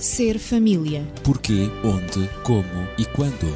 [0.00, 1.06] Ser família.
[1.22, 3.54] Porquê, onde, como e quando.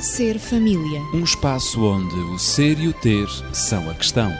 [0.00, 1.02] Ser família.
[1.12, 4.32] Um espaço onde o ser e o ter são a questão.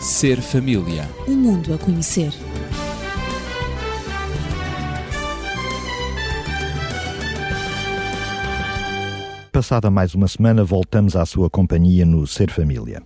[0.00, 1.10] Ser família.
[1.26, 2.32] Um mundo a conhecer.
[9.50, 13.02] Passada mais uma semana, voltamos à sua companhia no Ser Família.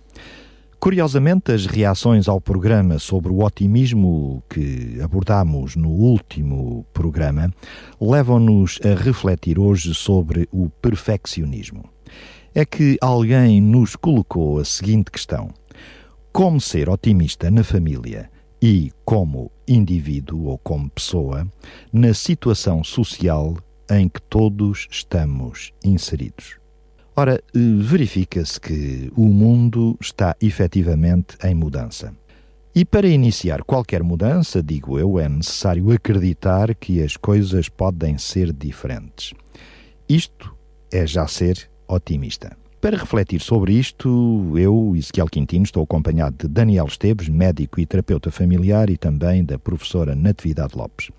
[0.85, 7.51] Curiosamente, as reações ao programa sobre o otimismo que abordamos no último programa
[7.99, 11.89] levam-nos a refletir hoje sobre o perfeccionismo.
[12.53, 15.49] É que alguém nos colocou a seguinte questão:
[16.31, 18.29] como ser otimista na família
[18.61, 21.51] e como indivíduo ou como pessoa
[21.91, 23.57] na situação social
[23.89, 26.63] em que todos estamos inseridos?
[27.17, 32.13] Ora, verifica-se que o mundo está efetivamente em mudança.
[32.75, 38.51] E para iniciar qualquer mudança, digo eu, é necessário acreditar que as coisas podem ser
[38.51, 39.33] diferentes.
[40.09, 40.53] Isto
[40.91, 42.57] é já ser otimista.
[42.81, 48.29] Para refletir sobre isto, eu, Ezequiel Quintino, estou acompanhado de Daniel Esteves, médico e terapeuta
[48.29, 51.09] familiar, e também da professora Natividade Lopes.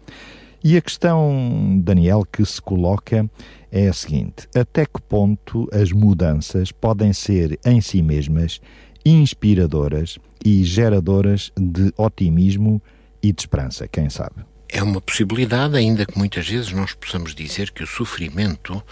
[0.69, 3.31] E a questão, Daniel, que se coloca
[3.71, 8.61] é a seguinte: até que ponto as mudanças podem ser em si mesmas
[9.05, 12.83] inspiradoras e geradoras de otimismo
[13.23, 13.87] e de esperança?
[13.87, 14.45] Quem sabe?
[14.69, 18.83] É uma possibilidade, ainda que muitas vezes nós possamos dizer que o sofrimento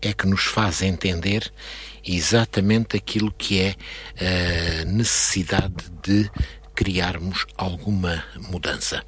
[0.00, 1.52] é que nos faz entender
[2.06, 3.74] exatamente aquilo que é
[4.82, 6.30] a necessidade de
[6.74, 9.04] criarmos alguma mudança.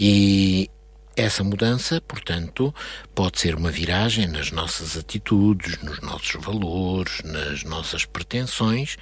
[0.00, 0.70] E
[1.16, 2.74] essa mudança, portanto,
[3.14, 8.96] pode ser uma viragem nas nossas atitudes, nos nossos valores, nas nossas pretensões,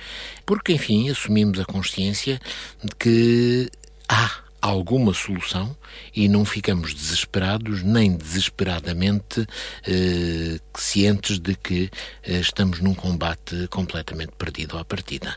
[0.45, 2.41] porque, enfim, assumimos a consciência
[2.83, 3.71] de que
[4.09, 5.77] há alguma solução
[6.15, 9.45] e não ficamos desesperados nem desesperadamente
[9.85, 11.91] eh, cientes de que
[12.23, 15.37] eh, estamos num combate completamente perdido à partida.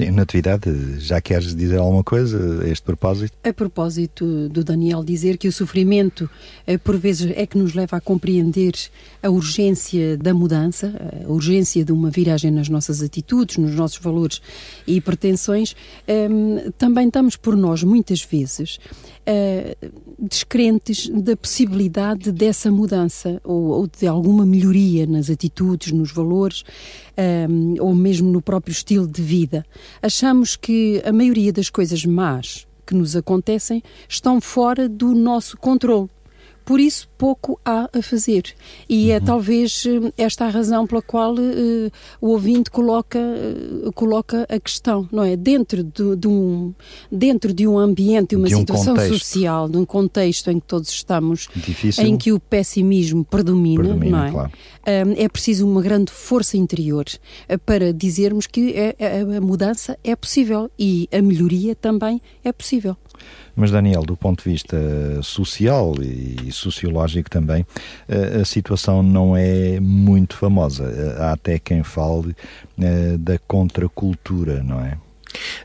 [0.00, 3.36] Sim, Natividade, já queres dizer alguma coisa a este propósito?
[3.44, 6.28] A propósito do Daniel dizer que o sofrimento,
[6.66, 8.72] eh, por vezes, é que nos leva a compreender
[9.22, 10.90] a urgência da mudança,
[11.22, 14.40] a urgência de uma viragem nas nossas atitudes, nos nossos valores
[14.86, 15.76] e pretensões,
[16.08, 18.78] ehm, também estamos por nós, muitas vezes,
[19.26, 19.76] eh,
[20.18, 26.64] descrentes da possibilidade dessa mudança ou de alguma melhoria nas atitudes, nos valores
[27.48, 29.64] um, ou mesmo no próprio estilo de vida.
[30.00, 36.08] Achamos que a maioria das coisas más que nos acontecem estão fora do nosso controle
[36.70, 38.44] por isso pouco há a fazer.
[38.88, 39.16] E é uhum.
[39.16, 44.60] é talvez eh, esta a razão pela qual uh, o ouvinte coloca, uh, coloca a
[44.60, 45.36] questão, não é?
[45.36, 46.72] Dentro de, de um,
[47.10, 49.18] dentro de um ambiente, de uma de um situação contexto.
[49.18, 52.06] social, de um contexto em que todos estamos, Difícil.
[52.06, 54.30] em que o pessimismo predomina, predomina não é?
[54.30, 54.52] Claro.
[55.16, 57.04] é preciso uma grande força interior
[57.66, 62.52] para dizermos que a, é, a, a mudança é possível e a melhoria também é
[62.52, 62.96] possível.
[63.54, 64.78] Mas, Daniel, do ponto de vista
[65.22, 67.66] social e sociológico também,
[68.40, 71.16] a situação não é muito famosa.
[71.18, 72.34] Há até quem fale
[72.80, 74.96] eh, da contracultura, não é?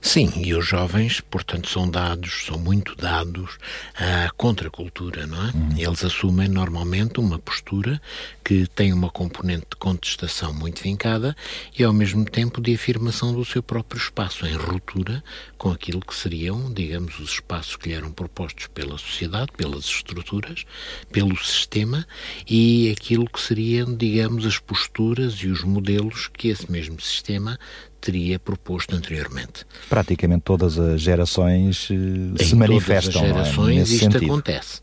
[0.02, 3.58] Sim, e os jovens, portanto, são dados, são muito dados
[3.96, 5.52] à contracultura, não é?
[5.52, 5.70] Uhum.
[5.78, 8.02] Eles assumem normalmente uma postura
[8.44, 11.36] que tem uma componente de contestação muito vincada
[11.78, 15.24] e, ao mesmo tempo, de afirmação do seu próprio espaço, em ruptura
[15.58, 20.66] com aquilo que seriam, digamos, os espaços que lhe eram propostos pela sociedade, pelas estruturas,
[21.12, 22.06] pelo sistema
[22.48, 27.58] e aquilo que seriam, digamos, as posturas e os modelos que esse mesmo sistema
[28.06, 29.66] teria proposto anteriormente.
[29.90, 33.14] Praticamente todas as gerações uh, se manifestam.
[33.14, 33.82] Todas as gerações é?
[33.82, 34.26] isto sentido.
[34.26, 34.82] acontece.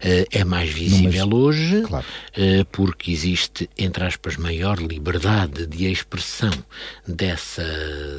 [0.00, 0.26] É.
[0.32, 0.44] É.
[0.44, 2.04] mais visível hoje, claro.
[2.36, 6.52] uh, porque existe, entre aspas, maior liberdade de expressão
[7.06, 7.64] dessa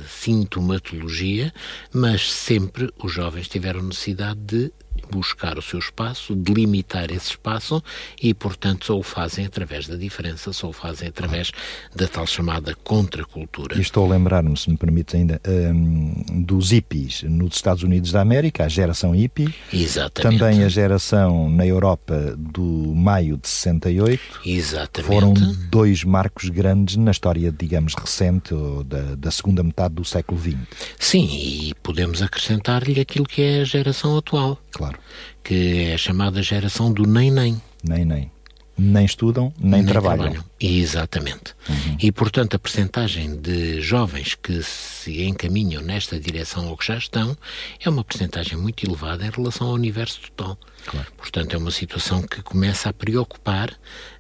[0.10, 1.54] sintomatologia,
[1.94, 4.72] mas sempre os jovens tiveram necessidade de
[5.10, 7.84] buscar o seu espaço, delimitar esse espaço
[8.22, 11.52] e, portanto, só o fazem através da diferença, só o fazem através
[11.96, 13.78] da tal chamada contracultura.
[13.78, 18.22] E estou a lembrar-me, se me permite ainda, um, dos hippies nos Estados Unidos da
[18.22, 19.54] América, a geração hippie.
[19.72, 20.40] Exatamente.
[20.40, 24.22] Também a geração na Europa do maio de 68.
[24.46, 25.08] Exatamente.
[25.08, 25.34] Foram
[25.70, 28.54] dois marcos grandes na história, digamos, recente
[28.86, 30.56] da, da segunda metade do século XX.
[31.00, 34.60] Sim, e podemos acrescentar-lhe aquilo que é a geração atual.
[34.72, 34.95] Claro.
[35.44, 37.62] Que é a chamada geração do nem-nem.
[37.84, 38.32] Nem-nem.
[38.78, 40.24] Nem estudam, nem, nem trabalham.
[40.24, 40.46] trabalham.
[40.60, 41.54] Exatamente.
[41.70, 41.98] Uhum.
[42.02, 47.38] E, portanto, a percentagem de jovens que se encaminham nesta direção ou que já estão
[47.80, 50.58] é uma percentagem muito elevada em relação ao universo total.
[50.86, 51.08] Claro.
[51.18, 53.72] Portanto, é uma situação que começa a preocupar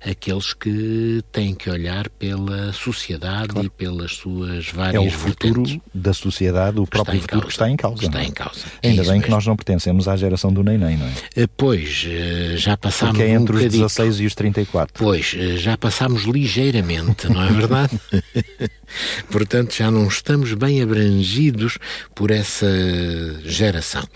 [0.03, 3.67] aqueles que têm que olhar pela sociedade claro.
[3.67, 5.79] e pelas suas várias É o futuro vertentes.
[5.93, 7.47] da sociedade, o próprio futuro causa.
[7.47, 8.05] que está em causa.
[8.05, 8.25] Está é?
[8.25, 8.65] em causa.
[8.83, 9.35] Ainda é bem que mesmo.
[9.35, 11.13] nós não pertencemos à geração do neném, não é?
[11.35, 13.83] Eh, Pois, eh, já passámos Porque é um entre os bocadinho.
[13.83, 14.93] 16 e os 34.
[15.03, 17.99] Pois, eh, já passámos ligeiramente, não é verdade?
[19.31, 21.77] Portanto, já não estamos bem abrangidos
[22.13, 22.67] por essa
[23.43, 24.07] geração.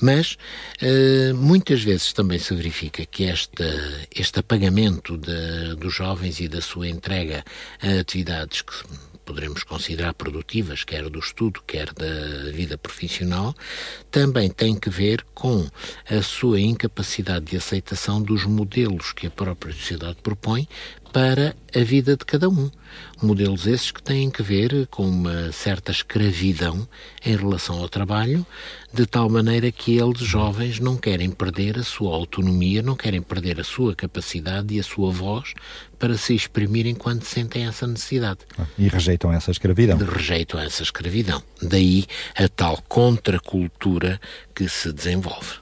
[0.00, 0.36] Mas,
[0.80, 6.88] eh, muitas vezes também se verifica que este apagamento de- dos jovens e da sua
[6.88, 7.44] entrega
[7.82, 8.72] a atividades que
[9.24, 13.54] poderemos considerar produtivas, quer do estudo, quer da vida profissional,
[14.10, 15.66] também tem que ver com
[16.08, 20.66] a sua incapacidade de aceitação dos modelos que a própria sociedade propõe
[21.12, 22.70] para a vida de cada um.
[23.22, 26.88] Modelos esses que têm que ver com uma certa escravidão
[27.24, 28.46] em relação ao trabalho,
[28.92, 33.60] de tal maneira que eles, jovens, não querem perder a sua autonomia, não querem perder
[33.60, 35.54] a sua capacidade e a sua voz
[35.98, 38.40] para se exprimirem quando sentem essa necessidade.
[38.78, 39.98] E rejeitam essa escravidão.
[39.98, 41.42] De rejeitam essa escravidão.
[41.60, 42.06] Daí
[42.36, 44.20] a tal contracultura
[44.54, 45.56] que se desenvolve.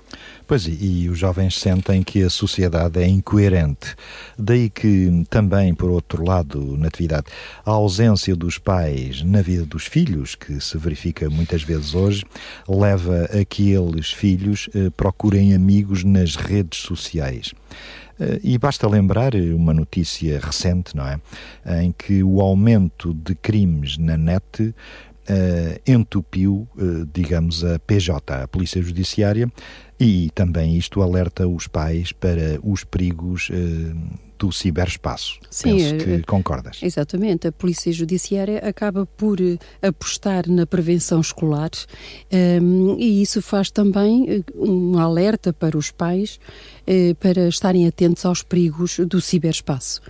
[0.47, 3.97] Pois, e, e os jovens sentem que a sociedade é incoerente.
[4.39, 7.27] Daí que também, por outro lado, Natividade,
[7.65, 12.25] a ausência dos pais na vida dos filhos, que se verifica muitas vezes hoje,
[12.69, 17.53] leva a que eles, filhos, eh, procurem amigos nas redes sociais.
[18.21, 21.21] Eh, E basta lembrar uma notícia recente, não é?
[21.83, 24.75] Em que o aumento de crimes na net
[25.29, 29.51] eh, entupiu, eh, digamos, a PJ, a Polícia Judiciária,
[29.99, 33.95] e também isto alerta os pais para os perigos eh,
[34.39, 35.39] do ciberespaço.
[35.51, 36.79] Sim, Penso eh, que concordas.
[36.83, 41.71] Exatamente, a Polícia Judiciária acaba por eh, apostar na prevenção escolar
[42.31, 46.76] ehm, e isso faz também eh, um alerta para os pais eh,
[47.19, 50.01] para estarem atentos aos perigos do ciberespaço.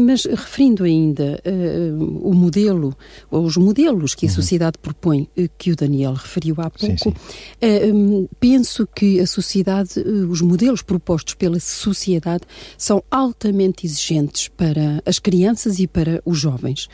[0.00, 1.92] Mas referindo ainda eh,
[2.22, 2.92] o modelo,
[3.30, 7.16] ou os modelos que a sociedade propõe, eh, que o Daniel referiu há Sim, pouco,
[7.20, 7.36] sim.
[7.60, 12.42] eh, hum, penso que a sociedade, eh, os modelos propostos pela sociedade
[12.76, 16.88] são altamente exigentes para as crianças e para os jovens,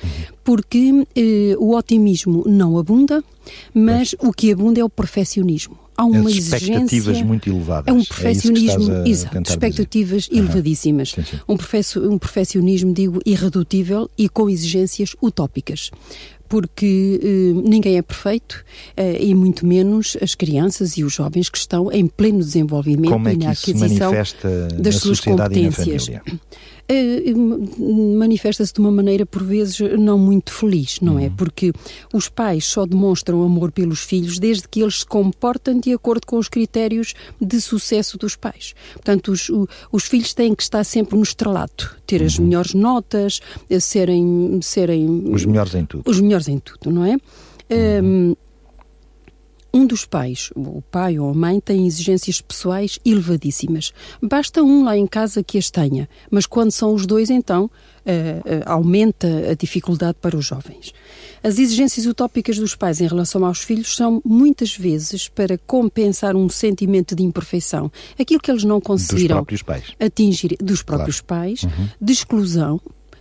[0.44, 3.25] porque eh, o otimismo não abunda,
[3.72, 5.78] mas o que abunda é o perfeccionismo.
[6.00, 7.88] Há uma As expectativas exigência, muito elevadas.
[7.88, 10.38] é um que perfeccionismo, a exato, expectativas dizer.
[10.38, 11.11] Elevadíssimas.
[11.11, 11.38] Sim, sim.
[11.47, 15.91] Um, um perfeccionismo, digo, irredutível e com exigências utópicas.
[16.49, 18.64] Porque eh, ninguém é perfeito
[18.97, 23.35] eh, e muito menos as crianças e os jovens que estão em pleno desenvolvimento é
[23.35, 24.12] e na aquisição
[24.81, 26.08] das suas competências.
[26.92, 27.32] Eh,
[28.19, 31.20] manifesta-se de uma maneira, por vezes, não muito feliz, não Uhum.
[31.20, 31.31] é?
[31.31, 31.72] Porque
[32.12, 36.37] os pais só demonstram amor pelos filhos desde que eles se comportam de acordo com
[36.37, 38.75] os critérios de sucesso dos pais.
[38.94, 43.40] Portanto, os, o- os filhos têm que estar sempre no estrelato, ter as melhores notas,
[43.69, 45.32] eh, serem, serem Uhum.
[45.34, 46.10] Os melhores em tudo.
[46.10, 47.16] os melhores em tudo, não é?
[48.02, 48.34] Um,
[49.72, 53.93] um dos pais, o pai ou a mãe, tem exigências pessoais elevadíssimas.
[54.20, 57.70] Basta um lá em casa que as tenha, mas quando são os dois, então
[58.05, 60.93] eh, aumenta a dificuldade para os jovens.
[61.43, 66.49] As exigências utópicas dos pais em relação aos filhos são muitas vezes para compensar um
[66.49, 69.85] sentimento de imperfeição, aquilo que eles não Dos conseguiram pais.
[69.99, 71.61] atingir dos próprios pais,
[72.00, 72.80] de exclusão,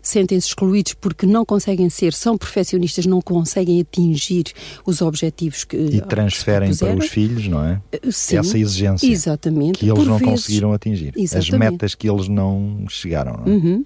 [0.09, 4.45] sentem-se excluídos porque não conseguem ser, são perfeccionistas, não conseguem atingir
[4.85, 6.97] os objetivos que E que transferem para propuseram.
[6.99, 7.81] os filhos, não é?
[8.11, 9.79] Sim, Essa exigência exatamente.
[9.79, 11.13] que eles Por não vezes- conseguiram atingir.
[11.15, 11.71] As Exatamente.
[11.71, 13.43] metas que eles não chegaram.
[13.45, 13.55] Não é?
[13.55, 13.83] Uhum.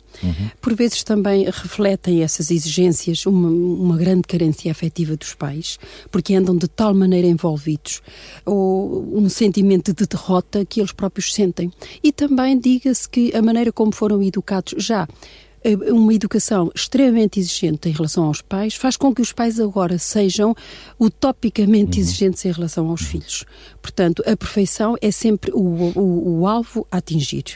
[0.61, 5.77] Por vezes também refletem essas exigências uma, uma grande carência afetiva dos pais,
[6.11, 8.01] porque andam de tal maneira envolvidos,
[8.45, 11.71] ou um sentimento de derrota que eles próprios sentem.
[12.03, 15.52] E também diga-se que a maneira como foram educados já eh,
[15.91, 20.55] uma educação extremamente exigente em relação aos pais faz com que os pais agora sejam
[20.99, 23.45] utopicamente exigentes em relação aos filhos.
[23.81, 27.55] Portanto, a perfeição é sempre o, o, o alvo a atingir.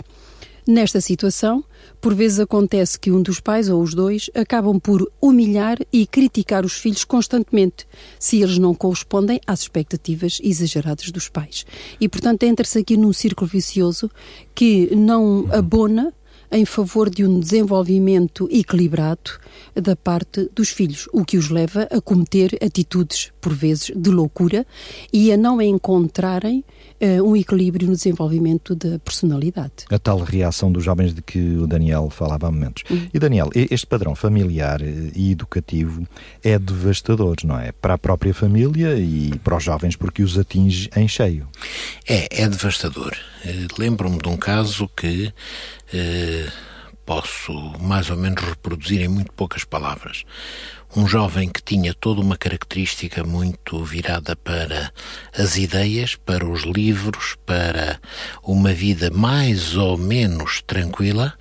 [0.67, 1.63] Nesta situação,
[2.01, 6.65] por vezes acontece que um dos pais ou os dois acabam por humilhar e criticar
[6.65, 7.87] os filhos constantemente,
[8.19, 11.65] se eles não correspondem às expectativas exageradas dos pais.
[12.01, 14.11] E, portanto, entra-se aqui num círculo vicioso
[14.53, 16.13] que não abona
[16.51, 19.31] em favor de um desenvolvimento equilibrado
[19.75, 24.65] da parte dos filhos, o que os leva a cometer atitudes, por vezes, de loucura
[25.11, 26.63] e a não encontrarem
[27.23, 29.85] um equilíbrio no desenvolvimento da personalidade.
[29.89, 32.83] A tal reação dos jovens de que o Daniel falava há momentos.
[32.89, 33.07] Uhum.
[33.13, 36.07] E Daniel, este padrão familiar eh, e educativo
[36.43, 37.71] é devastador, não é?
[37.71, 41.47] Para a própria família e para os jovens, porque os atinge em cheio.
[42.07, 43.15] É, é devastador.
[43.45, 45.33] Uh, Lembro-me de um caso que.
[45.93, 46.67] Uh
[47.07, 50.25] posso mais ou menos reproduzir em muito poucas palavras.
[50.95, 54.91] Um jovem que tinha toda uma característica muito virada para
[55.37, 57.99] as ideias, para os livros, para
[58.41, 61.37] uma vida mais ou menos tranquila,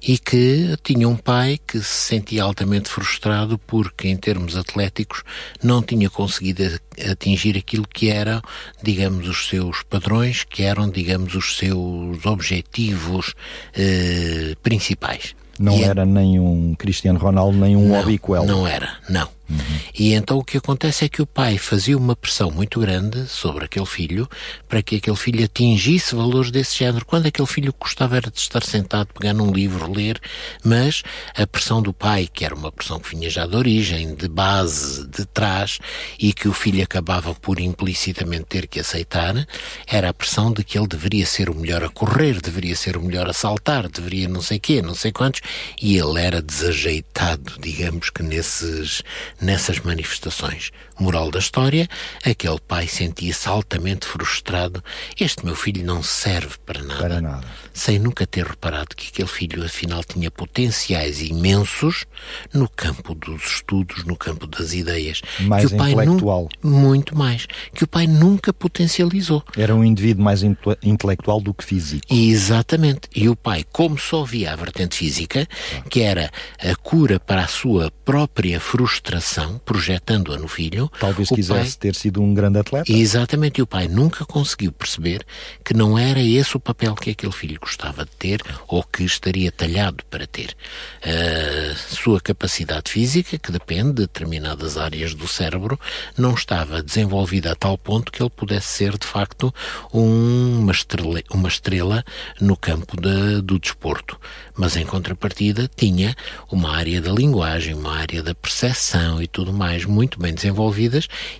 [0.00, 5.22] e que tinha um pai que se sentia altamente frustrado porque, em termos atléticos,
[5.62, 6.80] não tinha conseguido
[7.10, 8.40] atingir aquilo que eram,
[8.82, 13.34] digamos, os seus padrões, que eram, digamos, os seus objetivos
[13.74, 15.34] eh, principais.
[15.58, 16.06] Não e é era é...
[16.06, 18.44] nem um Cristiano Ronaldo, nem um Obiquel.
[18.44, 19.28] Não era, não.
[19.48, 19.58] Uhum.
[19.98, 23.64] E então o que acontece é que o pai fazia uma pressão muito grande sobre
[23.64, 24.28] aquele filho
[24.68, 27.06] para que aquele filho atingisse valores desse género.
[27.06, 30.20] Quando aquele filho gostava era de estar sentado, pegar num livro, ler,
[30.62, 31.02] mas
[31.34, 35.06] a pressão do pai, que era uma pressão que vinha já de origem, de base,
[35.08, 35.78] de trás,
[36.18, 39.46] e que o filho acabava por implicitamente ter que aceitar,
[39.86, 43.02] era a pressão de que ele deveria ser o melhor a correr, deveria ser o
[43.02, 45.40] melhor a saltar, deveria não sei quê, não sei quantos,
[45.80, 49.02] e ele era desajeitado, digamos que nesses
[49.40, 50.70] nessas manifestações.
[50.98, 51.88] Moral da história,
[52.24, 54.82] aquele pai sentia-se altamente frustrado.
[55.18, 57.00] Este meu filho não serve para nada.
[57.00, 57.46] Para nada.
[57.72, 62.04] Sem nunca ter reparado que aquele filho, afinal, tinha potenciais imensos
[62.52, 65.22] no campo dos estudos, no campo das ideias.
[65.40, 66.48] Mais que o pai intelectual.
[66.62, 67.46] muito mais.
[67.72, 69.44] Que o pai nunca potencializou.
[69.56, 72.02] Era um indivíduo mais intelectual do que físico.
[72.10, 73.02] Exatamente.
[73.14, 75.46] E o pai, como só via a vertente física,
[75.88, 81.78] que era a cura para a sua própria frustração, projetando-a no filho, Talvez quisesse pai,
[81.80, 82.90] ter sido um grande atleta.
[82.90, 85.24] Exatamente, e o pai nunca conseguiu perceber
[85.64, 89.50] que não era esse o papel que aquele filho gostava de ter ou que estaria
[89.52, 90.54] talhado para ter.
[91.02, 95.78] A sua capacidade física, que depende de determinadas áreas do cérebro,
[96.16, 99.52] não estava desenvolvida a tal ponto que ele pudesse ser, de facto,
[99.92, 102.04] uma estrela, uma estrela
[102.40, 104.18] no campo de, do desporto.
[104.56, 106.16] Mas, em contrapartida, tinha
[106.50, 110.77] uma área da linguagem, uma área da percepção e tudo mais muito bem desenvolvida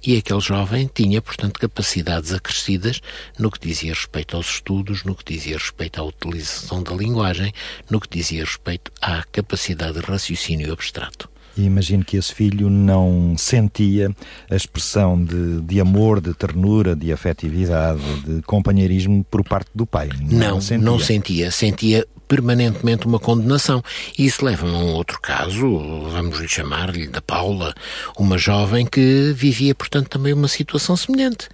[0.05, 3.01] e aquele jovem tinha, portanto, capacidades acrescidas
[3.39, 7.53] no que dizia respeito aos estudos, no que dizia respeito à utilização da linguagem,
[7.89, 11.29] no que dizia respeito à capacidade de raciocínio abstrato.
[11.59, 14.15] E imagino que esse filho não sentia
[14.49, 20.09] a expressão de, de amor, de ternura, de afetividade, de companheirismo por parte do pai.
[20.21, 20.85] Não, não sentia.
[20.85, 21.51] Não sentia.
[21.51, 23.83] sentia permanentemente uma condenação.
[24.17, 25.67] E isso leva-me a um outro caso,
[26.11, 27.75] vamos lhe chamar-lhe da Paula,
[28.17, 31.49] uma jovem que vivia, portanto, também uma situação semelhante.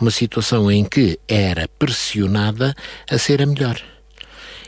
[0.00, 2.76] Uma situação em que era pressionada
[3.10, 3.80] a ser a melhor.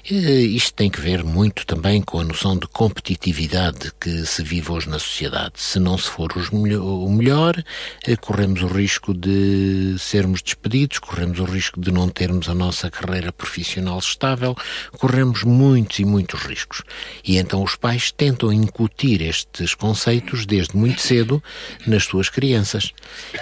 [0.09, 4.89] Isto tem que ver muito também com a noção de competitividade que se vive hoje
[4.89, 5.53] na sociedade.
[5.57, 7.63] Se não se for o melhor,
[8.07, 12.91] eh, corremos o risco de sermos despedidos, corremos o risco de não termos a nossa
[12.91, 14.57] carreira profissional estável,
[14.99, 16.83] corremos muitos e muitos riscos.
[17.23, 21.43] E então os pais tentam incutir estes conceitos desde muito cedo
[21.87, 22.93] nas suas crianças.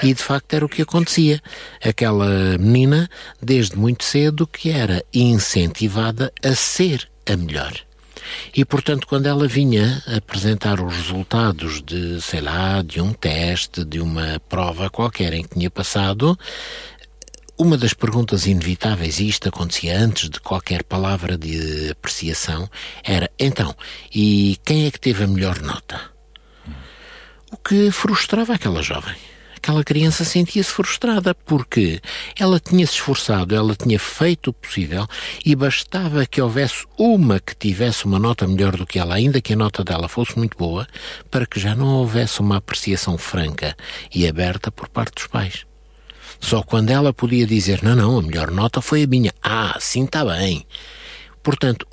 [0.02, 1.40] E de facto era o que acontecia.
[1.84, 3.08] Aquela menina,
[3.40, 7.72] desde muito cedo, que era incentivada a ser a melhor.
[8.54, 14.00] E, portanto, quando ela vinha apresentar os resultados de, sei lá, de um teste, de
[14.00, 16.38] uma prova qualquer em que tinha passado,
[17.56, 22.68] uma das perguntas inevitáveis, e isto acontecia antes de qualquer palavra de apreciação,
[23.02, 23.74] era: então,
[24.14, 26.00] e quem é que teve a melhor nota?
[27.50, 29.16] O que frustrava aquela jovem
[29.58, 32.00] aquela criança sentia-se frustrada porque
[32.38, 35.06] ela tinha se esforçado, ela tinha feito o possível
[35.44, 39.52] e bastava que houvesse uma que tivesse uma nota melhor do que ela, ainda que
[39.52, 40.86] a nota dela fosse muito boa,
[41.30, 43.76] para que já não houvesse uma apreciação franca
[44.14, 45.66] e aberta por parte dos pais.
[46.40, 49.32] Só quando ela podia dizer: Não, não, a melhor nota foi a minha.
[49.42, 50.64] Ah, sim, está bem.
[51.42, 51.86] Portanto,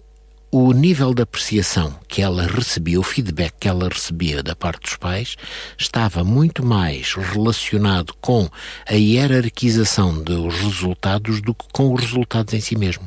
[0.58, 4.96] o nível de apreciação que ela recebia, o feedback que ela recebia da parte dos
[4.96, 5.36] pais,
[5.78, 8.50] estava muito mais relacionado com
[8.88, 13.04] a hierarquização dos resultados do que com os resultados em si mesmo.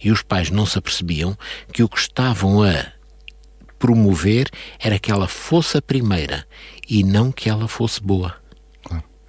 [0.00, 1.36] E os pais não se apercebiam
[1.72, 2.86] que o que estavam a
[3.76, 6.46] promover era que ela fosse a primeira
[6.88, 8.32] e não que ela fosse boa.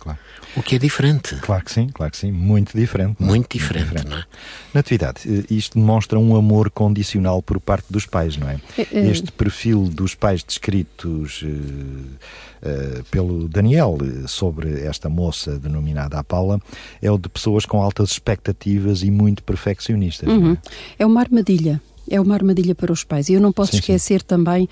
[0.06, 0.20] Claro.
[0.56, 1.36] O que é diferente.
[1.42, 3.16] Claro que sim, claro que sim, muito diferente.
[3.20, 4.26] Muito, muito diferente, muito diferente, não é?
[4.72, 8.60] Natividade, eh, isto demonstra um amor condicional por parte dos pais, não é?
[8.78, 9.08] é, é.
[9.08, 13.98] Este perfil dos pais descritos uh, uh, pelo Daniel
[14.28, 16.62] sobre esta moça denominada a Paula
[17.02, 20.30] é o de pessoas com altas expectativas e muito perfeccionistas.
[20.30, 20.54] Uhum.
[20.54, 20.58] É?
[21.00, 23.30] é uma armadilha é uma armadilha para os pais.
[23.30, 24.28] E eu não posso sim, esquecer sim.
[24.28, 24.70] também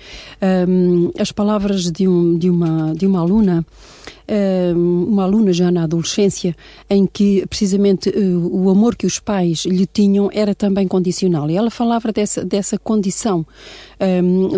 [0.68, 3.66] um, as palavras de, um, de, uma, de uma aluna
[4.74, 6.56] uma aluna já na adolescência,
[6.88, 11.50] em que precisamente eh, o amor que os pais lhe tinham era também condicional.
[11.50, 13.46] E ela falava dessa, dessa condição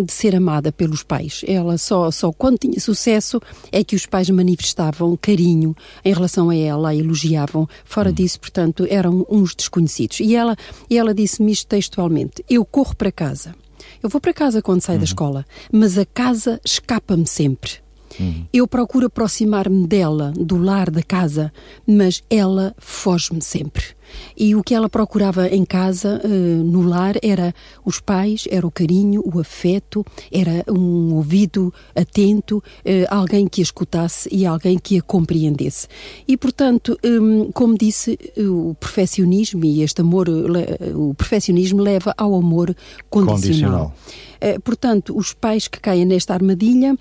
[0.05, 1.45] de ser amada pelos pais.
[1.47, 6.57] Ela só, só quando tinha sucesso é que os pais manifestavam carinho em relação a
[6.57, 7.69] ela, a elogiavam.
[7.85, 8.13] Fora hum.
[8.13, 10.21] disso, portanto, eram uns desconhecidos.
[10.21, 10.57] E ela,
[10.89, 13.55] e ela disse-me isto textualmente: Eu corro para casa.
[14.03, 15.01] Eu vou para casa quando saio uhum.
[15.01, 17.86] da escola, mas a casa escapa-me sempre.
[18.19, 18.45] Uhum.
[18.53, 21.53] Eu procuro aproximar-me dela, do lar, da casa,
[21.87, 23.97] mas ela foge-me sempre.
[24.37, 27.55] E o que ela procurava em casa, uh, no lar, era
[27.85, 32.63] os pais, era o carinho, o afeto, era um ouvido atento, uh,
[33.09, 35.89] alguém que a escutasse e alguém que a compreendesse.
[36.27, 42.75] E, portanto, um, como disse, o perfeccionismo e este amor, o perfeccionismo leva ao amor
[43.09, 43.93] condicional.
[43.93, 44.61] condicional.
[44.63, 46.97] Portanto, os pais que caem nesta armadilha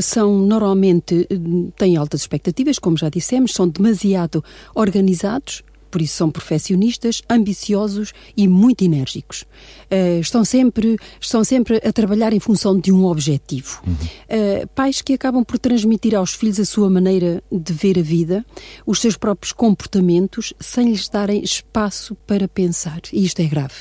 [0.00, 1.28] são normalmente
[1.76, 8.48] têm altas expectativas, como já dissemos, são demasiado organizados, por isso são perfeccionistas, ambiciosos e
[8.48, 9.42] muito enérgicos.
[9.92, 13.82] Uh, estão, sempre, estão sempre a trabalhar em função de um objetivo.
[13.86, 13.92] Uhum.
[13.92, 18.44] Uh, pais que acabam por transmitir aos filhos a sua maneira de ver a vida,
[18.86, 23.02] os seus próprios comportamentos, sem lhes darem espaço para pensar.
[23.12, 23.74] E isto é grave.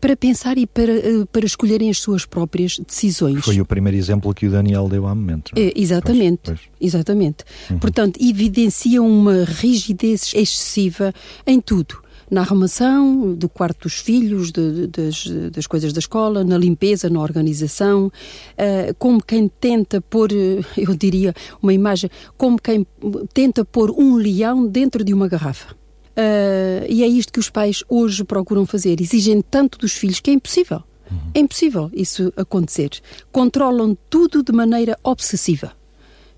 [0.00, 3.44] Para pensar e para, uh, para escolherem as suas próprias decisões.
[3.44, 5.52] Foi o primeiro exemplo que o Daniel deu há momento.
[5.54, 5.72] É?
[5.76, 6.40] exatamente.
[6.44, 6.70] Pois, pois.
[6.80, 7.44] Exatamente.
[7.70, 7.78] Uhum.
[7.78, 11.12] Portanto, evidencia uma rigidez excessiva
[11.50, 16.44] em tudo na arrumação do quarto dos filhos, de, de, das, das, coisas da escola,
[16.44, 22.56] na limpeza, na organização, uh, como quem tenta pôr, eh, eu diria, uma imagem, como
[22.56, 22.86] quem
[23.34, 25.74] tenta pôr um leão dentro de uma garrafa.
[26.10, 29.00] Uh, e é isto que os pais hoje procuram fazer.
[29.00, 30.82] Exigem tanto dos filhos que é impossível.
[31.10, 31.18] Uhum.
[31.34, 32.90] É impossível isso acontecer.
[33.32, 35.72] Controlam tudo de maneira obsessiva.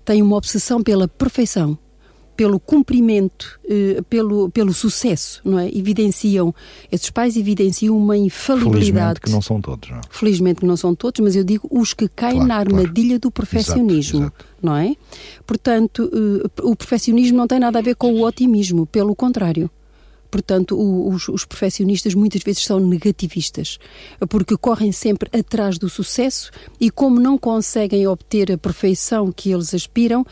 [0.03, 1.77] Têm uma obsessão pela perfeição
[2.35, 5.67] pelo cumprimento, eh, pelo, pelo sucesso, não é?
[5.67, 6.53] Evidenciam,
[6.91, 9.19] esses pais evidenciam uma infalibilidade.
[9.19, 10.01] Felizmente que não são todos, não é?
[10.09, 13.19] Felizmente que não são todos, mas eu digo os que caem claro, na armadilha claro.
[13.19, 14.45] do perfeccionismo, exato, exato.
[14.61, 14.95] não é?
[15.45, 19.69] Portanto, eh, o perfeccionismo não tem nada a ver com o otimismo, pelo contrário.
[20.33, 23.77] Portanto, os, os perfeccionistas muitas vezes são negativistas,
[24.27, 26.49] porque correm sempre atrás do sucesso
[26.81, 30.25] e, como não conseguem obter a perfeição que eles aspiram, uh,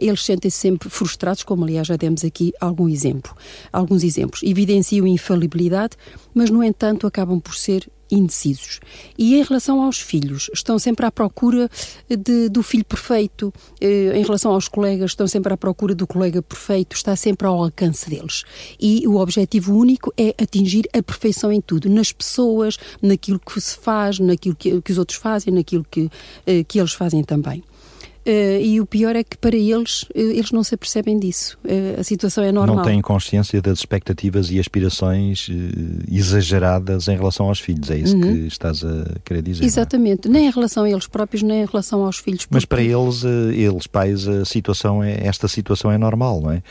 [0.00, 3.34] eles sentem-se sempre frustrados, como aliás já demos aqui algum exemplo,
[3.72, 4.40] alguns exemplos.
[4.44, 5.96] Evidenciam infalibilidade,
[6.32, 8.80] mas, no entanto, acabam por ser indecisos.
[9.16, 11.70] E em relação aos filhos, estão sempre à procura
[12.08, 13.52] de, do filho perfeito.
[13.80, 17.62] Eh, em relação aos colegas, estão sempre à procura do colega perfeito, está sempre ao
[17.62, 18.44] alcance deles.
[18.78, 23.76] E o objetivo único é atingir a perfeição em tudo, nas pessoas, naquilo que se
[23.76, 26.10] faz, naquilo que, que os outros fazem, naquilo que,
[26.46, 27.62] eh, que eles fazem também.
[28.26, 31.58] Uh, e o pior é que para eles, uh, eles não se apercebem disso.
[31.64, 32.76] Uh, a situação é normal.
[32.76, 35.48] Não têm consciência das expectativas e aspirações
[36.10, 37.90] exageradas em relação aos filhos.
[37.90, 38.20] É isso uhum.
[38.20, 39.64] que estás a querer dizer.
[39.64, 39.66] É?
[39.66, 40.28] Exatamente.
[40.28, 40.30] É?
[40.30, 42.46] Nem em relação a eles próprios, nem em relação aos filhos.
[42.50, 46.62] Mas para eles, eles pais, a situação é, esta situação é normal, não é?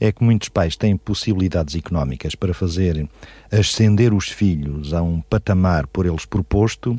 [0.00, 3.06] É que muitos pais têm possibilidades económicas para fazer
[3.52, 6.98] ascender os filhos a um patamar por eles proposto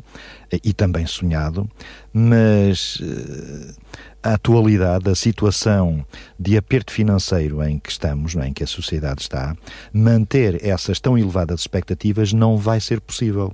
[0.50, 1.68] eh, e também sonhado,
[2.12, 3.74] mas eh,
[4.22, 6.06] a atualidade, a situação
[6.38, 9.56] de aperto financeiro em que estamos, é, em que a sociedade está,
[9.92, 13.52] manter essas tão elevadas expectativas não vai ser possível.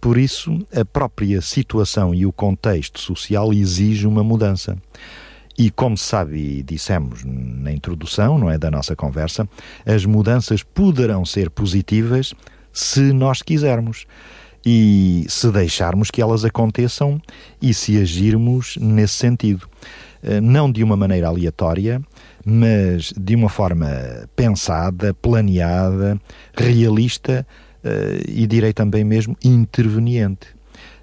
[0.00, 4.76] Por isso, a própria situação e o contexto social exige uma mudança.
[5.56, 9.48] E como se sabe e dissemos na introdução, não é, da nossa conversa,
[9.86, 12.34] as mudanças poderão ser positivas
[12.72, 14.06] se nós quisermos
[14.66, 17.20] e se deixarmos que elas aconteçam
[17.60, 19.68] e se agirmos nesse sentido.
[20.22, 22.00] Eh, não de uma maneira aleatória,
[22.44, 23.88] mas de uma forma
[24.34, 26.18] pensada, planeada,
[26.56, 27.46] realista
[27.84, 30.53] eh, e direi também mesmo interveniente.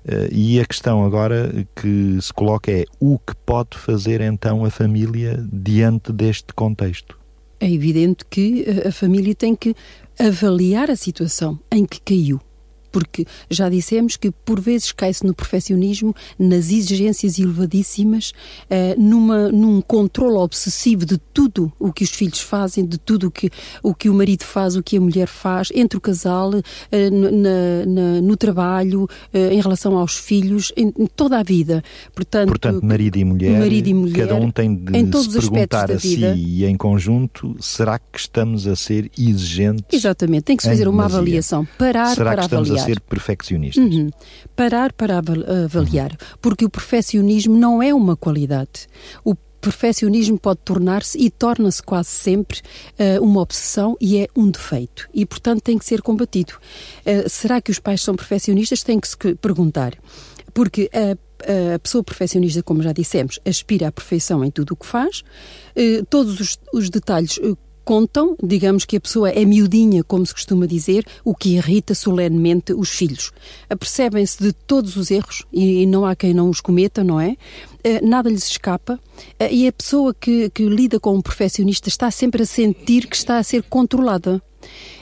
[0.03, 4.69] Uh, e a questão agora que se coloca é o que pode fazer então a
[4.71, 7.19] família diante deste contexto?
[7.59, 9.75] É evidente que eh, a família tem que
[10.19, 12.41] avaliar a situação em que caiu
[12.91, 18.31] porque já dissemos que por vezes cai-se no perfeccionismo, nas exigências elevadíssimas,
[18.69, 23.31] uh, numa, num controle obsessivo de tudo o que os filhos fazem, de tudo o
[23.31, 23.49] que
[23.81, 26.61] o, que o marido faz, o que a mulher faz, entre o casal, uh,
[27.11, 31.83] na, na, no trabalho, uh, em relação aos filhos, em, em, toda a vida.
[32.13, 35.99] Portanto, Portanto marido, e mulher, marido e mulher, cada um tem de se perguntar a
[35.99, 39.85] si e em conjunto, será que estamos a ser exigentes?
[39.91, 42.80] Exatamente, tem que se fazer uma avaliação, parar será para avaliar.
[42.85, 43.83] Ser perfeccionistas?
[43.83, 44.09] Uhum.
[44.55, 46.37] Parar para avaliar, uhum.
[46.41, 48.87] porque o perfeccionismo não é uma qualidade.
[49.23, 52.59] O perfeccionismo pode tornar-se e torna-se quase sempre
[52.99, 56.53] uh, uma obsessão e é um defeito e, portanto, tem que ser combatido.
[57.05, 58.83] Uh, será que os pais são perfeccionistas?
[58.83, 59.93] Tem que se perguntar.
[60.53, 61.15] Porque a
[61.75, 65.23] a pessoa perfeccionista, como já dissemos, aspira à perfeição em tudo o que faz,
[65.75, 67.39] uh, todos os, os detalhes
[67.83, 72.73] contam, digamos que a pessoa é miudinha, como se costuma dizer, o que irrita solenemente
[72.73, 73.31] os filhos.
[73.69, 77.35] Apercebem-se de todos os erros e não há quem não os cometa, não é?
[77.83, 78.99] Eh, nada lhes escapa
[79.39, 83.15] eh, e a pessoa que, que lida com um perfeccionista está sempre a sentir que
[83.15, 84.41] está a ser controlada.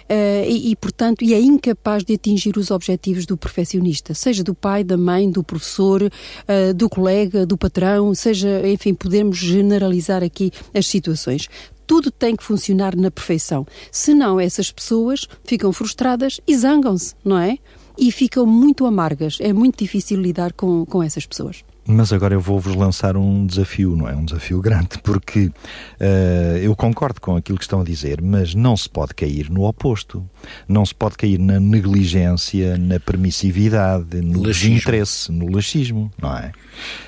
[0.09, 4.55] Uh, e, e, portanto, e é incapaz de atingir os objetivos do perfeccionista, seja do
[4.55, 10.51] pai, da mãe, do professor, uh, do colega, do patrão, seja, enfim, podemos generalizar aqui
[10.73, 11.47] as situações
[11.89, 13.65] tudo tem que funcionar na perfeição.
[13.91, 17.58] Senão, essas pessoas ficam frustradas e zangam-se, não é?
[17.97, 19.39] E ficam muito amargas.
[19.41, 21.63] É muito difícil lidar com, com essas pessoas.
[21.91, 24.15] Mas agora eu vou-vos lançar um desafio, não é?
[24.15, 28.78] Um desafio grande, porque uh, eu concordo com aquilo que estão a dizer, mas não
[28.78, 30.23] se pode cair no oposto.
[30.67, 34.69] Não se pode cair na negligência, na permissividade, no laxismo.
[34.69, 36.52] desinteresse, no laxismo, não é?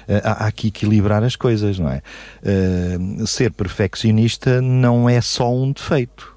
[0.10, 2.02] Uh, há, há que equilibrar as coisas, não é?
[2.42, 6.31] Uh, ser perfeccionista não é só um defeito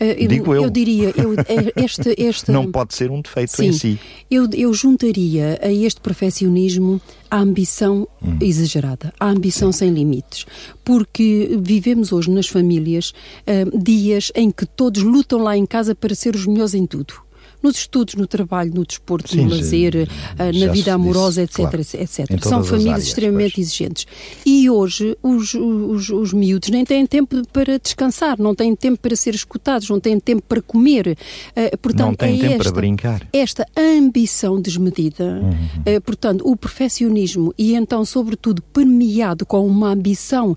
[0.00, 0.64] Uh, Digo eu.
[0.64, 2.50] Eu diria, eu, eh, este, este...
[2.50, 4.00] Não pode ser um defeito Sim, em si.
[4.30, 7.00] Eu, eu juntaria a este perfeccionismo
[7.30, 8.38] a ambição hum.
[8.40, 10.46] exagerada, a ambição sem limites.
[10.84, 13.12] Porque vivemos hoje nas famílias
[13.46, 17.27] uh, dias em que todos lutam lá em casa para ser os melhores em tudo
[17.62, 21.70] nos estudos, no trabalho, no desporto, Sim, no lazer, já, na vida amorosa, disse, etc,
[21.70, 22.02] claro.
[22.02, 22.44] etc.
[22.44, 23.66] São famílias áreas, extremamente pois.
[23.66, 24.06] exigentes.
[24.46, 29.16] E hoje os, os, os miúdos nem têm tempo para descansar, não têm tempo para
[29.16, 31.16] ser escutados, não têm tempo para comer.
[31.50, 33.28] Uh, portanto, não têm é tempo esta, para brincar.
[33.32, 35.96] Esta ambição desmedida, uhum.
[35.96, 40.54] uh, portanto, o perfeccionismo e então, sobretudo, permeado com uma ambição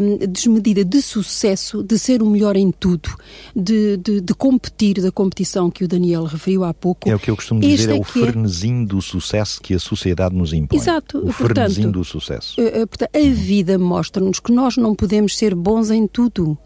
[0.00, 3.10] um, desmedida de sucesso, de ser o melhor em tudo,
[3.54, 7.08] de, de, de competir, da competição que o Daniel referiu há pouco.
[7.08, 8.86] É o que eu costumo dizer, é, é o frenesim é...
[8.86, 10.78] do sucesso que a sociedade nos impõe.
[10.78, 11.18] Exato.
[11.18, 12.60] O frenesim do sucesso.
[12.60, 16.56] Uh, uh, a vida mostra-nos que nós não podemos ser bons em tudo.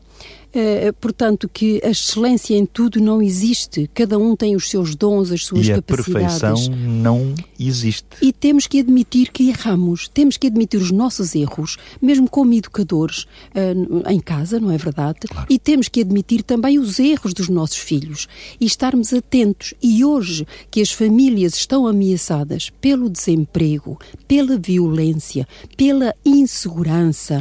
[0.54, 3.88] Uh, portanto, que a excelência em tudo não existe.
[3.94, 6.08] Cada um tem os seus dons, as suas e capacidades.
[6.08, 8.06] A perfeição não existe.
[8.20, 10.08] E temos que admitir que erramos.
[10.08, 13.22] Temos que admitir os nossos erros, mesmo como educadores
[13.54, 15.20] uh, em casa, não é verdade?
[15.26, 15.46] Claro.
[15.48, 18.28] E temos que admitir também os erros dos nossos filhos
[18.60, 19.74] e estarmos atentos.
[19.82, 27.40] E hoje que as famílias estão ameaçadas pelo desemprego, pela violência, pela insegurança,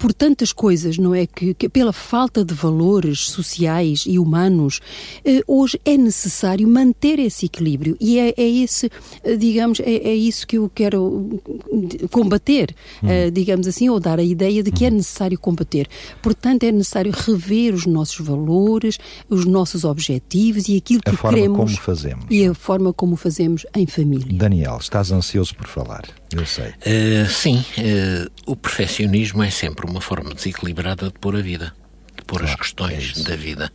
[0.00, 1.26] por tantas coisas, não é?
[1.26, 4.80] Que, que pela falta de valores sociais e humanos,
[5.22, 8.90] eh, hoje é necessário manter esse equilíbrio e é, é esse,
[9.22, 11.38] eh, digamos, é, é, isso que eu quero
[12.10, 13.10] combater, hum.
[13.10, 14.96] eh, digamos assim, ou dar a ideia de que é uhum.
[14.96, 15.86] necessário combater.
[16.22, 21.36] Portanto, é necessário rever os nossos valores, os nossos objetivos e aquilo que a forma
[21.36, 22.24] queremos como fazemos.
[22.30, 24.38] e a forma como fazemos em família.
[24.38, 26.68] Daniel, estás ansioso por falar, eu sei.
[26.68, 31.74] Uh, sim, uh, o perfeccionismo é sempre uma forma desequilibrada de pôr a vida,
[32.16, 33.72] de pôr claro, as questões é da vida.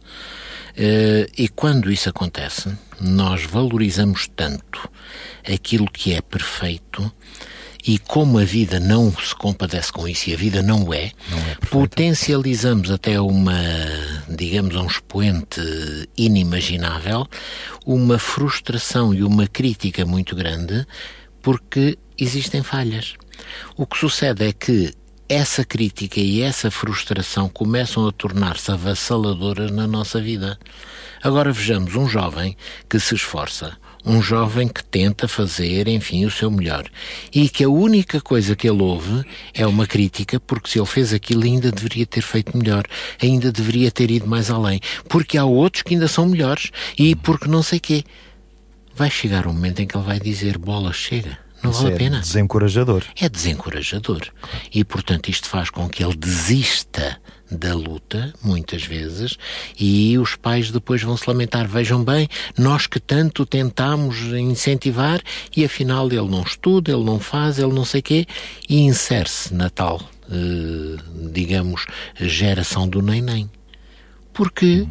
[0.77, 4.89] Uh, e quando isso acontece, nós valorizamos tanto
[5.45, 7.11] aquilo que é perfeito
[7.87, 11.37] e como a vida não se compadece com isso e a vida não é, não
[11.37, 13.53] é potencializamos até uma,
[14.27, 15.61] digamos, um expoente
[16.17, 17.27] inimaginável,
[17.85, 20.85] uma frustração e uma crítica muito grande
[21.43, 23.15] porque existem falhas.
[23.75, 24.93] O que sucede é que
[25.27, 30.59] essa crítica e essa frustração começam a tornar-se avassaladoras na nossa vida.
[31.23, 32.55] Agora vejamos um jovem
[32.87, 33.75] que se esforça,
[34.05, 36.85] um jovem que tenta fazer, enfim, o seu melhor
[37.33, 41.11] e que a única coisa que ele ouve é uma crítica porque se ele fez
[41.11, 42.83] aquilo ainda deveria ter feito melhor,
[43.19, 47.47] ainda deveria ter ido mais além, porque há outros que ainda são melhores e porque
[47.47, 48.03] não sei quê.
[48.93, 51.95] Vai chegar um momento em que ele vai dizer bola chega Não Isso vale é
[51.95, 52.19] a pena.
[52.19, 53.03] desencorajador.
[53.19, 54.21] É desencorajador.
[54.73, 59.37] E, portanto, isto faz com que ele desista da luta, muitas vezes,
[59.79, 61.67] e os pais depois vão se lamentar.
[61.67, 65.21] Vejam bem, nós que tanto tentámos incentivar
[65.55, 68.25] e afinal ele não estuda, ele não faz, ele não sei quê,
[68.67, 70.97] e insere-se na tal, eh,
[71.31, 71.85] digamos,
[72.19, 73.49] geração do nem-nem.
[74.33, 74.87] Porque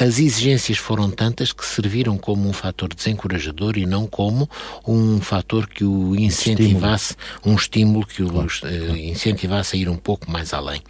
[0.00, 4.48] as exigências foram tantas que serviram como um fator desencorajador e não como
[4.86, 10.30] um fator que o incentivasse, um estímulo que o eh, incentivasse a ir um pouco
[10.30, 10.80] mais além.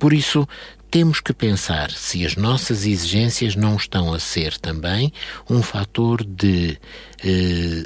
[0.00, 0.48] Por isso,
[0.90, 5.12] temos que pensar se as nossas exigências não estão a ser também
[5.48, 6.76] um fator de.
[7.24, 7.84] Eh,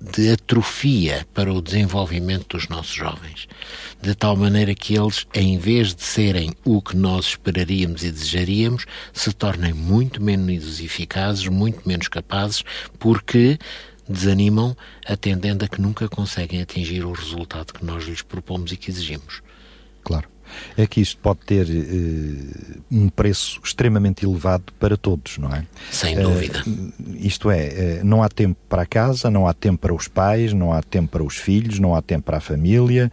[0.00, 3.48] de atrofia para o desenvolvimento dos nossos jovens,
[4.00, 8.86] de tal maneira que eles, em vez de serem o que nós esperaríamos e desejaríamos,
[9.12, 12.62] se tornem muito menos eficazes, muito menos capazes,
[12.98, 13.58] porque
[14.08, 18.90] desanimam, atendendo a que nunca conseguem atingir o resultado que nós lhes propomos e que
[18.90, 19.42] exigimos.
[20.04, 20.28] Claro.
[20.76, 25.64] É que isto pode ter uh, um preço extremamente elevado para todos, não é?
[25.90, 26.62] Sem dúvida.
[26.66, 30.08] Uh, isto é, uh, não há tempo para a casa, não há tempo para os
[30.08, 33.10] pais, não há tempo para os filhos, não há tempo para a família,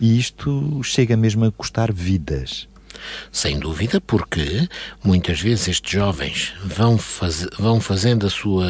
[0.00, 2.68] e isto chega mesmo a custar vidas.
[3.30, 4.68] Sem dúvida, porque
[5.02, 8.66] muitas vezes estes jovens vão, faz, vão fazendo a sua,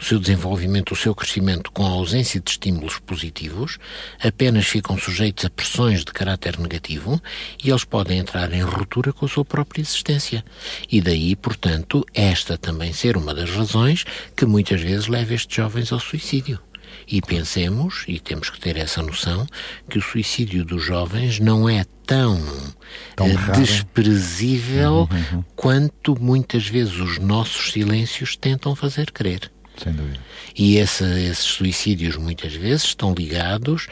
[0.00, 3.78] o seu desenvolvimento, o seu crescimento com a ausência de estímulos positivos,
[4.22, 7.20] apenas ficam sujeitos a pressões de caráter negativo
[7.62, 10.44] e eles podem entrar em ruptura com a sua própria existência.
[10.90, 14.04] E daí, portanto, esta também ser uma das razões
[14.36, 16.58] que muitas vezes leva estes jovens ao suicídio.
[17.06, 19.46] E pensemos, e temos que ter essa noção,
[19.88, 22.40] que o suicídio dos jovens não é tão,
[23.16, 25.44] tão uh, desprezível uhum, uhum.
[25.54, 29.50] quanto muitas vezes os nossos silêncios tentam fazer crer.
[29.76, 30.20] Sem dúvida.
[30.56, 33.88] E esse, esses suicídios muitas vezes estão ligados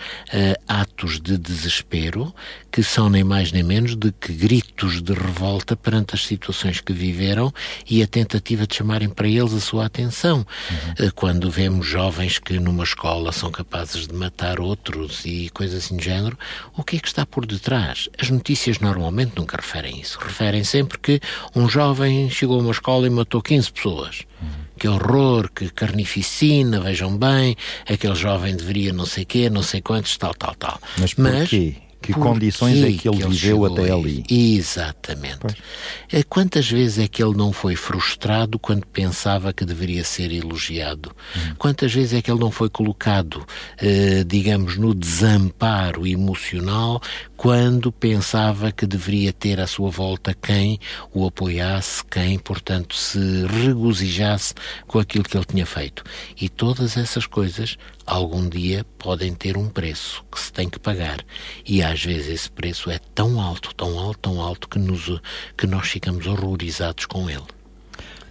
[0.68, 2.32] a atos de desespero
[2.72, 6.92] que são nem mais nem menos do que gritos de revolta perante as situações que
[6.92, 7.52] viveram
[7.88, 10.38] e a tentativa de chamarem para eles a sua atenção.
[10.38, 11.10] Uhum.
[11.14, 16.02] Quando vemos jovens que numa escola são capazes de matar outros e coisas assim do
[16.02, 16.38] género,
[16.74, 18.08] o que é que está por detrás?
[18.18, 20.18] As notícias normalmente nunca referem isso.
[20.18, 21.20] Referem sempre que
[21.54, 24.20] um jovem chegou a uma escola e matou 15 pessoas.
[24.40, 27.56] Uhum que horror, que carnificina, vejam bem,
[27.88, 30.80] aquele jovem deveria não sei quê, não sei quantos, tal, tal, tal.
[30.98, 31.76] Mas porquê?
[31.76, 34.24] Mas, que condições é que ele, que ele viveu até ali?
[34.28, 35.38] Exatamente.
[35.38, 35.54] Pois.
[36.10, 41.14] É, quantas vezes é que ele não foi frustrado quando pensava que deveria ser elogiado?
[41.36, 41.54] Hum.
[41.56, 43.46] Quantas vezes é que ele não foi colocado,
[43.78, 47.00] eh, digamos, no desamparo emocional
[47.42, 50.78] quando pensava que deveria ter à sua volta quem
[51.12, 54.54] o apoiasse, quem, portanto, se regozijasse
[54.86, 56.04] com aquilo que ele tinha feito.
[56.40, 57.76] E todas essas coisas,
[58.06, 61.18] algum dia, podem ter um preço que se tem que pagar.
[61.66, 65.20] E às vezes esse preço é tão alto, tão alto, tão alto, que, nos,
[65.58, 67.61] que nós ficamos horrorizados com ele.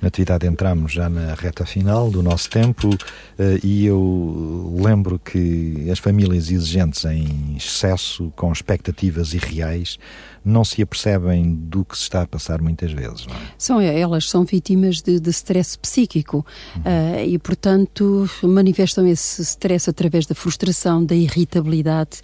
[0.02, 2.90] Natividade, entramos já na reta final do nosso tempo
[3.38, 10.00] eh, e eu lembro que as famílias exigentes em excesso, com expectativas irreais,
[10.44, 13.28] não se apercebem do que se está a passar muitas vezes.
[13.28, 13.40] Não é?
[13.58, 16.82] São, elas são vítimas de, de stress psíquico uhum.
[16.82, 22.22] uh, e, portanto, manifestam esse stress através da frustração, da irritabilidade,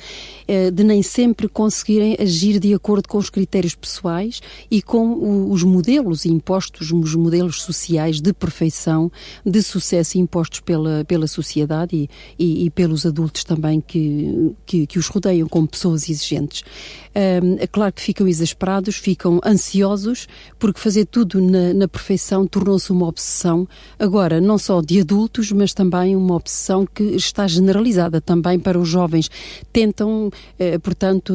[0.47, 5.51] uh, de nem sempre conseguirem agir de acordo com os critérios pessoais e com o,
[5.51, 9.11] os modelos impostos, os modelos sociais de perfeição,
[9.45, 14.97] de sucesso impostos pela, pela sociedade e, e, e pelos adultos também que, que, que,
[14.97, 16.61] os rodeiam como pessoas exigentes.
[16.61, 20.27] Uh, é claro que ficam exasperados, ficam ansiosos,
[20.57, 23.67] porque fazer tudo na, na perfeição tornou-se uma obsessão,
[23.99, 28.87] agora não só de adultos, mas também uma obsessão que está generalizada também para os
[28.87, 29.29] jovens.
[29.73, 31.33] Tentam, eh, portanto,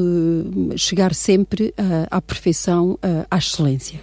[0.77, 4.01] chegar sempre uh, à perfeição, uh, à excelência.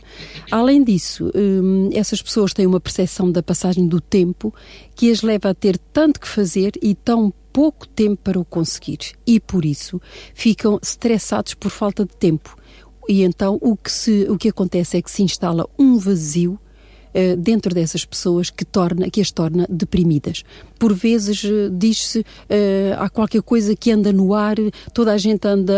[0.51, 4.53] Além disso, um, essas pessoas têm uma percepção da passagem do tempo
[4.95, 8.99] que as leva a ter tanto que fazer e tão pouco tempo para o conseguir
[9.25, 10.01] e por isso
[10.33, 12.55] ficam estressados por falta de tempo.
[13.07, 16.59] E então o que, se, o que acontece é que se instala um vazio
[17.37, 20.43] dentro dessas pessoas que, torna, que as torna deprimidas.
[20.77, 22.23] Por vezes uh, diz-se uh,
[22.97, 24.55] há qualquer coisa que anda no ar,
[24.93, 25.73] toda a gente anda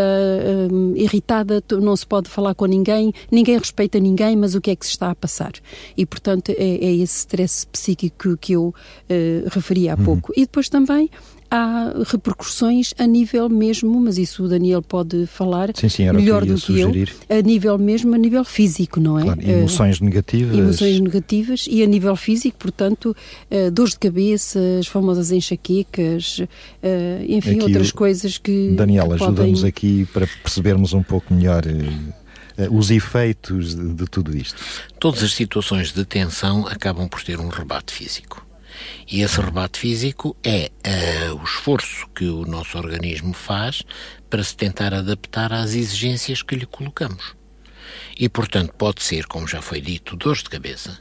[0.96, 4.86] irritada, não se pode falar com ninguém, ninguém respeita ninguém, mas o que é que
[4.86, 5.54] se está a passar?
[5.98, 8.74] E portanto é, é esse stress psíquico que eu
[9.52, 10.04] referi há uhum.
[10.04, 10.34] pouco.
[10.36, 11.10] E depois também
[11.52, 16.48] há repercussões a nível mesmo, mas isso o Daniel pode falar sim, sim, melhor que
[16.48, 17.14] do que sugerir.
[17.30, 19.24] eu, a nível mesmo, a nível físico, não é?
[19.24, 20.58] Claro, emoções uh, negativas.
[20.58, 23.16] Emoções negativas e a nível físico, portanto,
[23.52, 26.46] uh, dores de cabeça, as famosas enxaquecas, uh,
[27.28, 28.72] enfim, aqui outras coisas que.
[28.72, 29.70] Daniel, ajuda-nos podem...
[29.70, 31.64] aqui para percebermos um pouco melhor
[32.70, 34.62] os efeitos de, de tudo isto.
[35.00, 38.46] Todas as situações de tensão acabam por ter um rebate físico.
[39.08, 40.72] E esse rebate físico é
[41.32, 43.84] uh, o esforço que o nosso organismo faz
[44.30, 47.36] para se tentar adaptar às exigências que lhe colocamos.
[48.18, 50.98] E, portanto, pode ser, como já foi dito, dores de cabeça,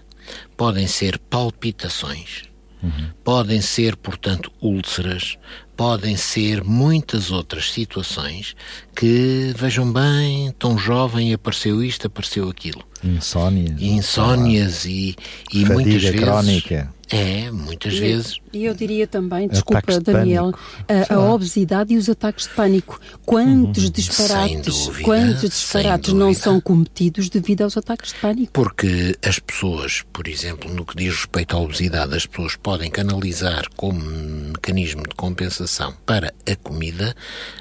[0.57, 2.45] podem ser palpitações,
[2.83, 3.11] uhum.
[3.23, 5.38] podem ser, portanto, úlceras,
[5.77, 8.55] podem ser muitas outras situações
[8.95, 12.85] que, vejam bem, tão jovem apareceu isto, apareceu aquilo.
[13.03, 13.81] Insónias.
[13.81, 15.16] Insónias e,
[15.53, 16.21] e muitas vezes.
[16.21, 16.95] crónica.
[17.11, 18.40] É, muitas e, vezes.
[18.53, 20.53] E eu diria também, desculpa, Daniel,
[20.89, 23.01] a, a, obesidade e os ataques de pânico.
[23.25, 23.91] Quantos uhum.
[23.91, 28.53] disparates, dúvida, quantos disparates não são cometidos devido aos ataques de pânico?
[28.53, 33.69] Porque as pessoas, por exemplo, no que diz respeito à obesidade, as pessoas podem canalizar
[33.77, 37.15] como mecanismo de compensação para a comida,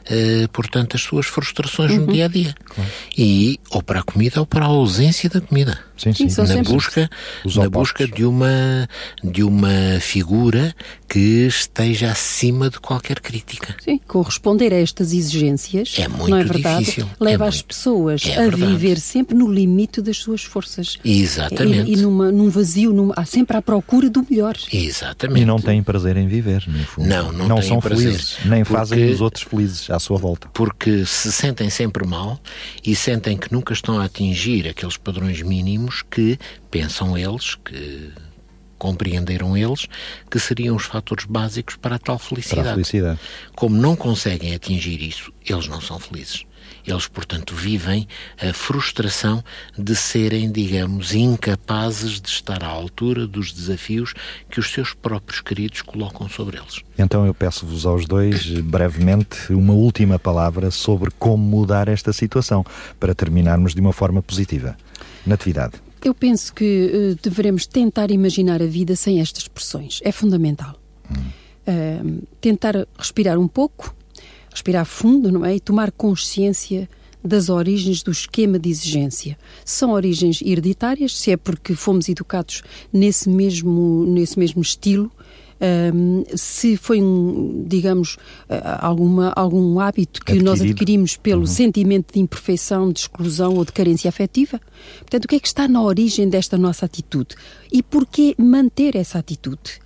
[0.10, 2.08] eh, portanto, as suas frustrações uhum.
[2.08, 2.56] no dia a dia.
[2.66, 2.90] Claro.
[3.16, 5.80] E ou para a comida ou para a ausência da comida.
[5.98, 6.30] Sim, sim.
[6.30, 7.10] sim na busca,
[7.56, 8.88] na busca de uma
[9.22, 10.74] de uma figura
[11.08, 13.76] que esteja acima de qualquer crítica.
[13.84, 17.10] Sim, corresponder a estas exigências é muito não é verdade, difícil.
[17.20, 18.66] leva é as muito, pessoas é a verdade.
[18.74, 20.98] viver sempre no limite das suas forças.
[21.04, 21.90] Exatamente.
[21.90, 24.56] E, e numa, num vazio, num, há sempre à procura do melhor.
[24.72, 25.42] Exatamente.
[25.42, 27.08] E não têm prazer em viver, no fundo.
[27.08, 30.48] Não, não, não são prazer, felizes, nem porque, fazem os outros felizes à sua volta.
[30.54, 32.40] Porque se sentem sempre mal
[32.86, 36.38] e sentem que nunca estão a atingir aqueles padrões mínimos que
[36.70, 38.12] pensam eles que
[38.80, 39.86] compreenderam eles
[40.32, 42.62] que seriam os fatores básicos para a tal felicidade.
[42.62, 43.20] Para a felicidade.
[43.56, 46.46] Como não conseguem atingir isso, eles não são felizes.
[46.86, 48.08] Eles, portanto, vivem
[48.42, 49.44] a frustração
[49.78, 54.14] de serem, digamos, incapazes de estar à altura dos desafios
[54.50, 56.82] que os seus próprios queridos colocam sobre eles.
[56.98, 62.66] Então eu peço-vos aos dois, brevemente, uma última palavra sobre como mudar esta situação,
[63.00, 64.78] para terminarmos de uma forma positiva.
[65.26, 65.89] Natividade.
[66.04, 70.00] Eu penso que uh, devemos tentar imaginar a vida sem estas pressões.
[70.04, 70.80] É fundamental.
[71.10, 71.16] Hum.
[71.68, 73.94] Uh, tentar respirar um pouco,
[74.52, 75.56] respirar fundo, não é?
[75.56, 76.90] E tomar consciência
[77.24, 79.38] das origens do esquema de exigência.
[79.66, 85.12] São origens hereditárias, se é porque fomos educados nesse mesmo, nesse mesmo estilo,
[85.94, 88.18] um, se foi um, digamos,
[88.80, 90.50] alguma, algum hábito que Adquirido.
[90.50, 91.48] nós adquirimos pelo uhum.
[91.48, 94.60] sentimento de imperfeição, de exclusão ou de carência afetiva.
[95.00, 97.36] Portanto, o que é que está na origem desta nossa atitude?
[97.72, 99.80] E porquê manter essa atitude?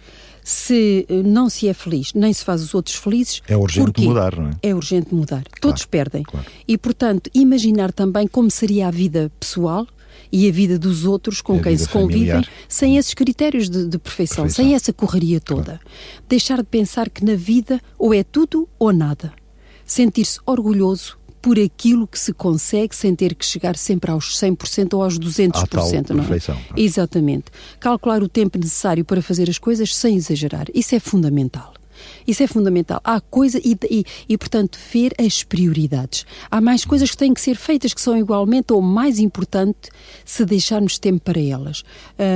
[0.44, 3.42] se eh, não se é feliz, nem se faz os outros felizes.
[3.48, 4.52] É urgente mudar, não é?
[4.62, 5.44] É urgente mudar.
[5.44, 6.24] Claro, Todos perdem.
[6.24, 6.46] Claro.
[6.68, 9.88] E, portanto, imaginar também como seria a vida pessoal,
[10.34, 14.46] e a vida dos outros com quem se convivem, sem esses critérios de, de perfeição,
[14.46, 15.64] perfeição, sem essa correria toda.
[15.64, 15.80] Claro.
[16.28, 19.32] Deixar de pensar que na vida ou é tudo ou nada.
[19.86, 25.04] Sentir-se orgulhoso por aquilo que se consegue sem ter que chegar sempre aos 100% ou
[25.04, 26.28] aos 200%, à tal não é?
[26.28, 26.58] Perfeição.
[26.76, 27.46] Exatamente.
[27.80, 30.66] Calcular o tempo necessário para fazer as coisas sem exagerar.
[30.74, 31.76] Isso é fundamental.
[32.28, 33.00] Isso é fundamental.
[33.04, 36.26] Há coisa e, e, e, portanto, ver as prioridades.
[36.50, 39.90] Há mais coisas que têm que ser feitas que são igualmente ou mais importante
[40.26, 41.84] se deixarmos tempo para elas.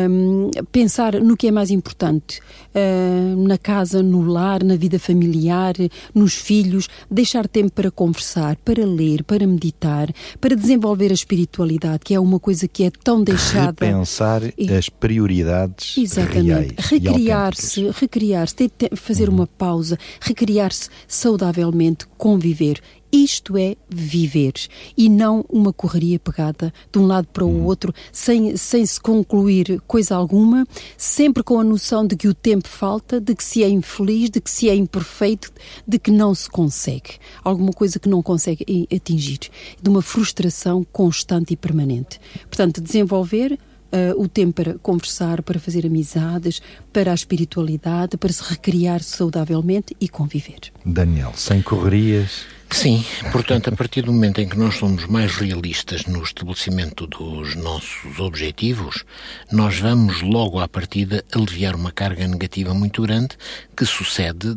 [0.10, 2.40] Um, pensar no que é mais importante,
[2.74, 5.76] uh, na casa, no lar, na vida familiar,
[6.14, 12.14] nos filhos, deixar tempo para conversar, para ler, para meditar, para desenvolver a espiritualidade, que
[12.14, 13.86] é uma coisa que é tão deixada.
[13.86, 14.74] Repensar e...
[14.74, 16.76] as prioridades Exatamente.
[16.78, 19.36] Recriar-se, recriar-se, fazer uhum.
[19.36, 22.82] uma pausa, recriar-se saudavelmente, conviver.
[23.12, 24.54] Isto é viver
[24.98, 29.82] e não uma correria pegada de um lado para o outro, sem, sem se concluir
[29.88, 30.68] coisa alguma,
[30.98, 34.42] sempre com a noção de que o tempo falta, de que se é infeliz, de
[34.42, 35.54] que se é imperfeito,
[35.88, 37.12] de que não se consegue.
[37.44, 39.40] Alguma coisa que não consegue atingir.
[39.82, 42.20] De uma frustração constante e permanente.
[42.50, 43.58] Portanto, desenvolver
[43.92, 49.96] uh, o tempo para conversar, para fazer amizades, para a espiritualidade, para se recriar saudavelmente
[50.00, 50.72] e conviver.
[50.86, 56.06] Daniel, sem correrias, Sim, portanto, a partir do momento em que nós somos mais realistas
[56.06, 59.04] no estabelecimento dos nossos objetivos,
[59.52, 63.38] nós vamos logo à partida aliviar uma carga negativa muito grande
[63.76, 64.56] que sucede,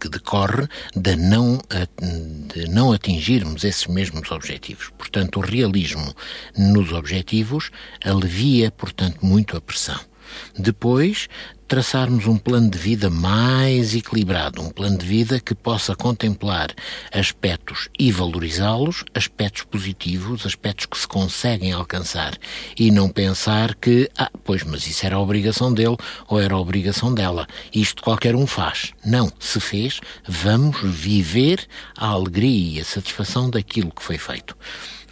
[0.00, 1.60] que decorre de não,
[2.54, 4.90] de não atingirmos esses mesmos objetivos.
[4.96, 6.14] Portanto, o realismo
[6.56, 7.70] nos objetivos
[8.04, 10.00] alivia, portanto, muito a pressão.
[10.58, 11.28] Depois,
[11.66, 16.70] traçarmos um plano de vida mais equilibrado, um plano de vida que possa contemplar
[17.12, 22.36] aspectos e valorizá-los, aspectos positivos, aspectos que se conseguem alcançar
[22.78, 25.96] e não pensar que, ah, pois, mas isso era a obrigação dele
[26.28, 27.46] ou era a obrigação dela.
[27.74, 28.92] Isto qualquer um faz.
[29.04, 31.66] Não, se fez, vamos viver
[31.96, 34.56] a alegria e a satisfação daquilo que foi feito.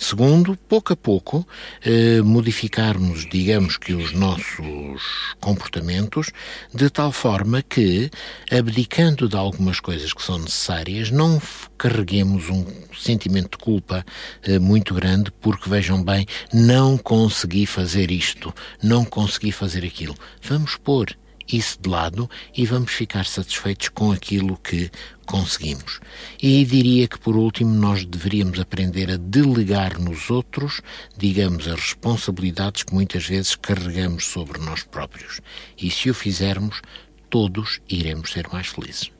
[0.02, 1.46] Segundo, pouco a pouco,
[1.80, 5.00] eh, modificarmos, digamos que, os nossos
[5.40, 6.32] comportamentos
[6.74, 8.10] de tal forma que,
[8.50, 11.40] abdicando de algumas coisas que são necessárias, não
[11.78, 12.66] carreguemos um
[12.98, 14.04] sentimento de culpa
[14.42, 20.16] eh, muito grande porque, vejam bem, não consegui fazer isto, não consegui fazer aquilo.
[20.42, 21.16] Vamos pôr
[21.52, 24.90] isso de lado e vamos ficar satisfeitos com aquilo que
[25.26, 26.00] conseguimos.
[26.42, 30.80] E diria que, por último, nós deveríamos aprender a delegar nos outros,
[31.16, 35.40] digamos, as responsabilidades que muitas vezes carregamos sobre nós próprios.
[35.78, 36.82] E se o fizermos,
[37.30, 39.10] todos iremos ser mais felizes.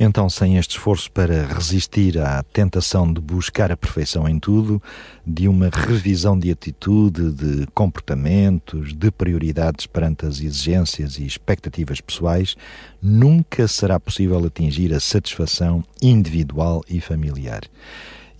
[0.00, 4.80] Então, sem este esforço para resistir à tentação de buscar a perfeição em tudo,
[5.26, 12.54] de uma revisão de atitude, de comportamentos, de prioridades perante as exigências e expectativas pessoais,
[13.02, 17.62] nunca será possível atingir a satisfação individual e familiar.